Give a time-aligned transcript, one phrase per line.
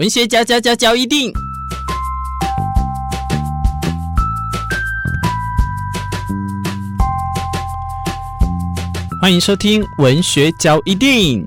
[0.00, 1.30] 文学交交交交一定，
[9.20, 11.46] 欢迎收听文学交一定。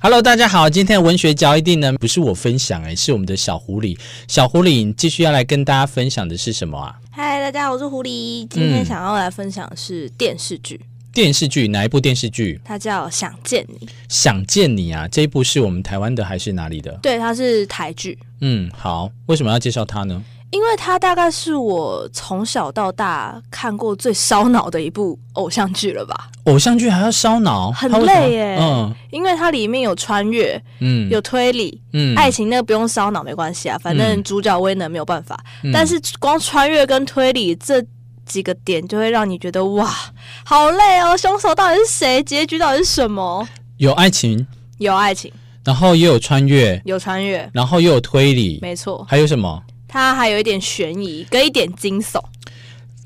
[0.00, 3.98] Hello，大家好，今天文学交一定呢，不是我分享，哎，是我们的小狐狸。
[4.26, 6.97] 小狐狸，你继续要来跟大家分享的是什么啊？
[7.20, 8.46] 嗨，大家好，我是狐狸。
[8.46, 10.80] 今天想要来分享的是电视剧。
[10.80, 12.60] 嗯、电视剧哪一部电视剧？
[12.64, 13.86] 它叫《想见你》。
[14.08, 15.08] 想见你啊！
[15.08, 16.96] 这一部是我们台湾的还是哪里的？
[17.02, 18.16] 对，它是台剧。
[18.40, 19.10] 嗯，好。
[19.26, 20.22] 为什么要介绍它呢？
[20.50, 26.30] 因为它大概是我从小到大看过最烧脑的一部偶像剧了吧？
[26.44, 28.56] 偶像剧还要烧脑，很累耶。
[28.58, 35.38] 嗯，因为它里面有穿越，嗯，有推理，嗯，爱情那个不用烧脑没关系啊，反正主角威能没有办法。
[35.62, 37.84] 嗯，但是光穿越跟推理这
[38.24, 39.94] 几个点，就会让你觉得哇，
[40.44, 41.14] 好累哦！
[41.14, 42.22] 凶手到底是谁？
[42.22, 43.46] 结局到底是什么？
[43.76, 44.46] 有爱情，
[44.78, 45.30] 有爱情，
[45.62, 49.04] 然后也有穿越，有穿越，然后又有推理，没错。
[49.06, 49.62] 还有什么？
[49.88, 52.22] 它还有一点悬疑，跟一点惊悚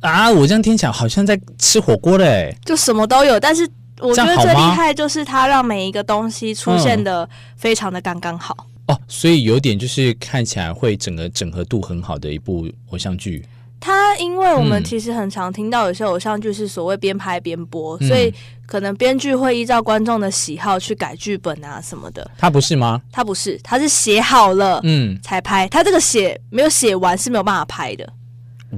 [0.01, 0.29] 啊！
[0.29, 3.39] 我这样听起来好像在吃火锅嘞，就什么都有。
[3.39, 3.67] 但是
[4.01, 13.45] 我觉得最厉害就是它让每一个东西出现的非常的刚刚好、嗯、哦，所以有点就是看起来会整个整合度很好的一部偶像剧。
[13.85, 18.33] 它因为我们其实很常听到有些偶像剧是所谓边拍边播，嗯、所以
[18.65, 22.31] 可能编剧会依照观众的喜好去改剧本啊什么的。
[22.39, 23.03] 他不是吗？
[23.11, 25.67] 他不是，他是写好了嗯才拍。
[25.67, 28.09] 它、嗯、这个写没有写完是没有办法拍的。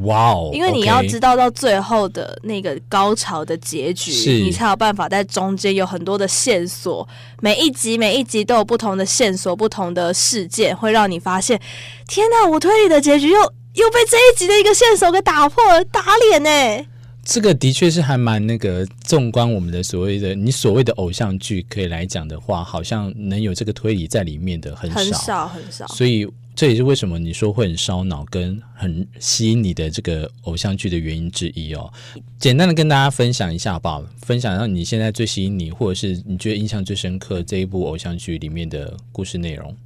[0.05, 0.51] 哇哦！
[0.55, 4.11] 因为你要知道到最后的那个高潮的结局，
[4.43, 7.07] 你才有办法在中间有很多的线索。
[7.43, 11.61] 每一集每一集都有不同的线索，不同的事件会让你发现，
[12.09, 12.49] 天哪！
[12.49, 13.53] 我推理的结局又。
[13.75, 16.87] 又被这一集的一个线索给打破了，打脸呢？
[17.25, 18.87] 这个的确是还蛮那个。
[19.05, 25.87] 纵观我们的所谓的你所谓的偶像剧，可以来讲的话，好像能有这个推理在里面的很少很少很少。
[25.89, 26.27] 所以
[26.57, 31.93] 这也是为什么你说会很烧脑跟很吸引你的这个偶像剧的原因之一哦。
[32.39, 34.03] 简单的跟大家分享一下吧？
[34.23, 39.77] 分享让你现在最吸引你，或者是你觉得印象最深刻这一部偶像剧里面的故事内容。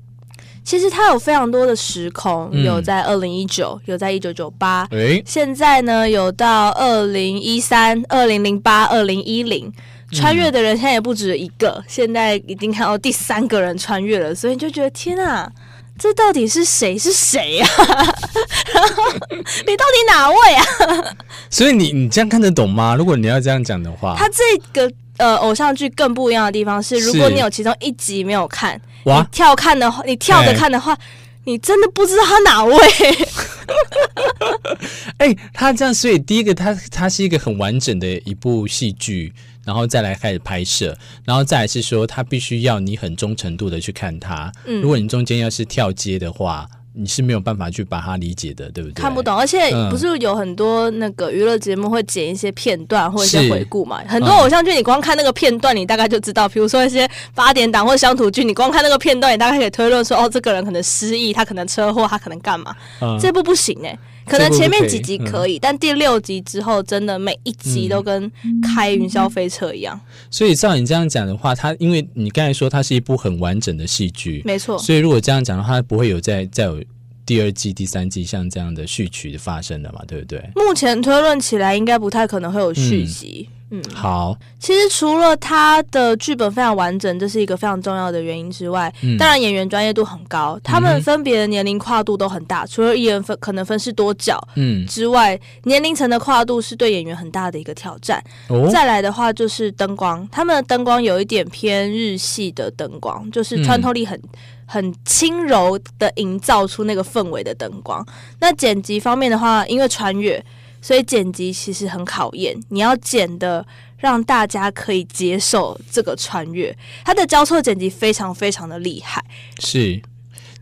[0.68, 4.86] 其实它有非常多的时空，嗯、有在二零一九，有在一九九八，
[5.24, 9.72] 现在呢有到二零一三、二零零八、二零一零，
[10.12, 15.50] 穿越的人现在也不止一个，嗯、现在已经看到第三个人穿越了，所以你就觉得天啊，
[15.98, 16.98] 这到底是谁？
[16.98, 17.66] 是谁呀？
[19.66, 21.16] 你到底哪位啊？
[21.48, 22.94] 所以你你这样看得懂吗？
[22.94, 24.92] 如果你要这样讲的话，他这个。
[25.18, 28.80] 呃，偶像剧更不一样的地方是，如果你有其中一集没有看，
[29.16, 30.96] 你跳看的话，你跳着看的话，
[31.44, 32.76] 你真的不知道他哪位。
[35.18, 39.32] 哎、欸，他这样，所以第一个，他他是一个很完整的一部戏剧，
[39.64, 44.52] 然后再来开始拍摄，然后再来是说，他必须要你很忠诚度的去看他。
[44.66, 46.68] 嗯，如果你中间要是跳接的话。
[46.94, 48.94] 你是没有办法去把它理解的，对不对？
[48.94, 54.02] 看不懂，而且不是有很多那个娱乐节目会剪一些片段或者一些回顾嘛？
[54.08, 56.48] 很多偶像剧，你光看那个片段，你大概就知道。
[56.48, 62.74] 比如说一些八点档或乡土剧，你光看那个片段，你大概可以推论说，哦，这个人可能失忆，他可能车祸，他可能干嘛？
[63.00, 63.98] 嗯、这部不行哎、欸。
[64.28, 68.30] 可能前面几集可以，嗯、但第六集之后，真的每一集都跟
[68.62, 69.98] 开云霄飞车一样。
[70.30, 74.78] 所以照你这样讲的话，它因为你刚才说它是一部很完整的戏剧，没错。
[74.78, 76.82] 所以如果这样讲的话，它不会有再再有
[77.26, 80.02] 第二季、第三季像这样的序曲的发生的嘛？
[80.06, 80.42] 对不对？
[80.54, 83.48] 目前推论起来，应该不太可能会有续集。
[83.50, 84.36] 嗯嗯，好。
[84.58, 92.64] 其实除了他的剧本非常完整，这是一个非常重要的原因之外，嗯、当然演员专业度很高，他们分别的年龄跨度都很大。
[92.64, 98.22] 嗯、除了艺人分可能分饰多角，嗯之外，年龄层的跨度是对演员很大的一个挑战。
[98.48, 104.28] 哦、再来的话就是灯光，他们的灯光有一点偏日系的灯光，就是穿透力很、嗯、
[104.66, 108.04] 很轻柔的营造出那个氛围的灯光。
[108.40, 110.42] 那剪辑方面的话，因为穿越。
[110.88, 113.62] 所以剪辑其实很考验，你要剪的
[113.98, 116.74] 让大家可以接受这个穿越，
[117.04, 119.22] 它的交错剪辑非常非常的厉害。
[119.58, 120.00] 是，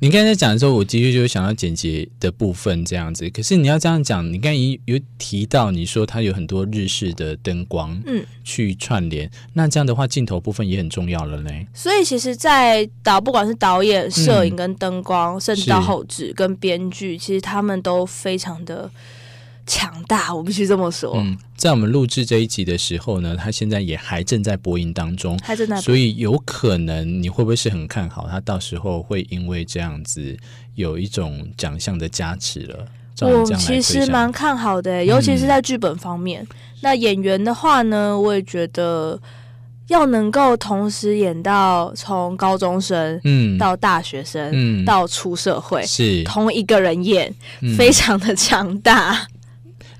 [0.00, 3.30] 你刚才讲的时候，我的确就是想到剪辑的部分这样子。
[3.30, 11.68] 可是你要这样讲，你刚才有提到你说它有很多日式的灯光，嗯，去串联，那这样的话镜头部分也很重要了嘞。
[11.72, 18.90] 所以其实，在导不管是导演、摄影跟灯光，嗯、甚至到后置跟编剧，其实他们都非常的。
[19.66, 21.12] 强大，我必须这么说。
[21.16, 25.82] 嗯，在我们录制这一集的时候呢，他现在也还正在播音当中，还正在播。
[25.82, 30.36] 所以有可能你会不会是很看好他到时候会因为这样子
[30.76, 32.86] 有一种奖项的加持了？
[33.22, 36.42] 我其实蛮看好的，尤其是在剧本方面。
[36.42, 39.18] 嗯、那演员的话呢，我也觉得
[39.88, 49.26] 要能够同时演到从高中生，嗯，到大学生，嗯，到出社会，是同一个人演，嗯、非常的强大。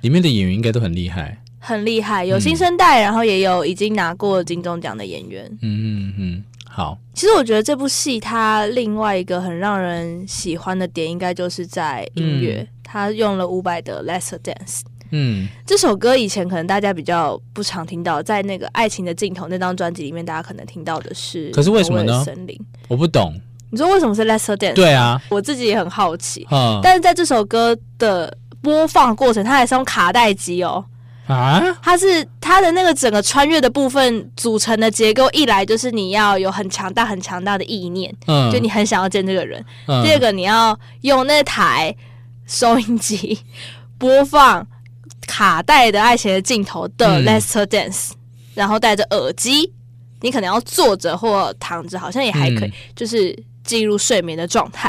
[0.07, 5.45] 里面的演员应该都很厉害，很厉害，有新生代，嗯、然后也有已经拿过金钟奖的演员。
[5.63, 6.97] 嗯嗯嗯，好。
[7.13, 12.59] 其实我觉得这部戏它另外一个很让人喜欢的点，应该就是在音乐。
[12.63, 14.79] 嗯他用了伍佰的《Lesser Dance》，
[15.11, 21.51] 嗯，这首歌以前可能大家比较不常听到，在那个《爱情的尽头》那张专辑里面，大家可能听到的是。
[21.51, 22.23] 可是为什么呢？
[22.23, 22.57] 森林，
[22.87, 23.35] 我不懂。
[23.73, 24.71] 你说为什么是《Lesser Dance》？
[24.75, 26.47] 对啊，我自己也很好奇。
[26.53, 28.33] 嗯，但是在这首歌的
[28.67, 30.85] 播放过程，它还是用卡带机哦。
[31.29, 31.63] 啊？
[31.81, 39.65] 它是它的那个整个穿越的部分组成的结构，一来就是你要有很强大、很强大的意念，嗯，就你很想要见这个人。
[39.87, 41.95] 嗯，第二个，你要用那台。
[42.49, 43.37] 收音机
[43.99, 44.65] 播放
[45.27, 48.11] 卡带的《爱情的镜头》的《Lesser Dance》，
[48.55, 49.73] 然后戴着耳机，
[50.21, 54.89] 你可能要坐着或躺着，好像也还可以，嗯、就是进入睡眠的状态。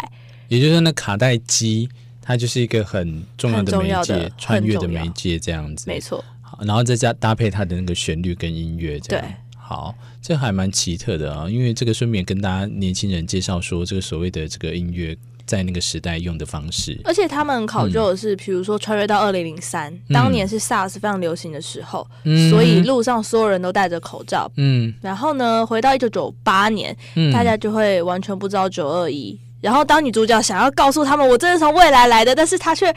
[0.50, 1.90] 也就是那卡带机，
[2.28, 6.24] 它就是一个很重要的媒介，穿越的媒介这样子，没错。
[6.42, 9.34] 好，然后再加搭配它的那个旋律跟音乐，这样对。
[9.58, 15.18] 好，这还蛮奇特的啊，因为这个顺便跟大家年轻人介绍说，这个所谓的这个音乐。
[15.48, 24.52] 在那个时代用的方式，而且他们考究的是，比、嗯、如说穿越到二零零三，当年是 SARS 非常流行的时候，嗯、所以路上所有人都戴着口罩。
[24.58, 29.40] 嗯，然后呢，回到一九九八年，嗯、大家就会完全不知道九二一。
[29.62, 32.94] 然后当女主角想要告诉他们，我真的从未来来的，但是她却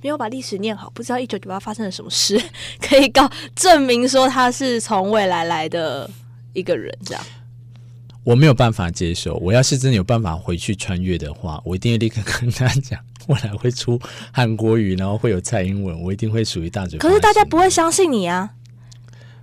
[0.00, 2.40] 没有把历史念好，不知道一九九八发生了什么事，
[2.80, 6.08] 可以告证明说她是从未来来的
[6.52, 7.24] 一个人，这样。
[8.24, 9.34] 我没有办法接受。
[9.38, 13.98] 我要是真的有办法回去穿越的话，我一定会立刻跟他讲，未来会出
[14.32, 16.98] 韩国语，然后会有蔡英文，我一定会属于大嘴。
[17.00, 18.48] 可是大家不会相信你啊，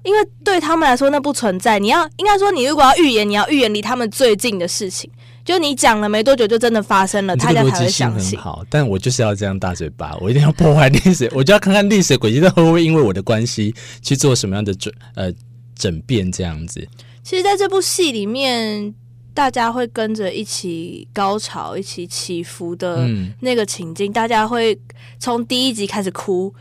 [0.04, 1.78] 因为对他们来说那不存在。
[1.78, 5.12] 你要应该说，你如果要预言，你要预言离他们最近的事情，
[5.50, 8.38] 就你讲了没多久就真的发生了，大家才会相信。
[8.38, 13.74] 很好，但我就是要这样大嘴巴，我一定要破坏历史，我就要看看历史轨迹，它会不会因为我的关系
[14.04, 15.34] 去做什么样的转呃
[15.76, 16.88] 整变这样子。
[17.24, 18.94] 其实，在这部戏里面，
[19.34, 23.10] 大家会跟着一起高潮、一起起伏的
[23.40, 24.80] 那个情境，嗯、大家会
[25.18, 26.54] 从第一集开始哭，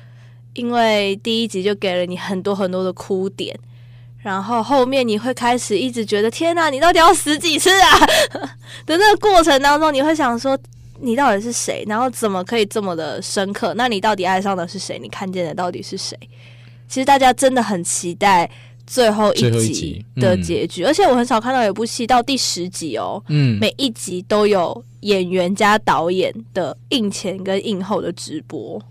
[0.55, 3.55] 因为第一集就给了你很多很多的哭点，
[4.19, 7.99] 然后后面你会开始一直觉得天哪，你到底要死几次啊？
[8.87, 10.59] 的那个过程当中，你会想说，
[11.01, 11.85] 你到底是谁？
[11.87, 13.75] 然后怎么可以这么的深刻？
[13.75, 14.99] 那你到底爱上的是谁？
[14.99, 16.19] 你看见的到底是谁？
[16.89, 18.51] 其实大家真的很期待。
[18.91, 28.83] 最后一集的结局，嗯、而且我很少看到有部戏到第十集哦，嗯，每一集都有演员加导演的映前跟映后的直播，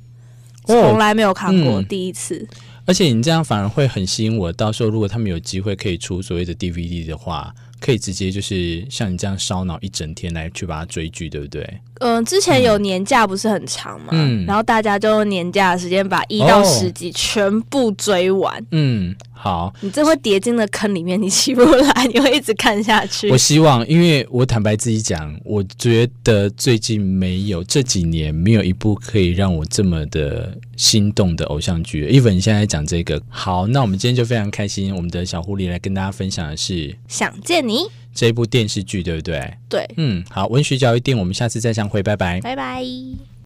[0.68, 2.48] 从来没有看过，第一次。
[2.88, 7.54] 而且你这样反而会很吸引我，到时候如果他们有机会可以出所谓的 DVD 的话。
[7.80, 11.80] 可以直接就是像你这样烧脑一整天来去把它追剧，对不对？
[12.00, 18.58] 嗯、呃，之前有年假不是很长嘛，嗯，然后大家就用年假的时间把一到十集全部追完。
[18.62, 23.30] 哦、嗯，好，你这会跌进了坑里面，你起不来， 你会一直看下去。
[23.30, 32.08] 我希望，因为我坦白自己讲，我觉得最近没有这几年没有一部可以让我这么的心动的偶像剧。
[32.08, 39.54] Even 你现在讲这个，好，那我们今天就非常开心，我们的小狐狸来跟大家分享的是想见你这一部电视剧，对不对？
[39.70, 43.37] 对，嗯，好，文学教育电，我们下次再相会，拜拜，拜拜。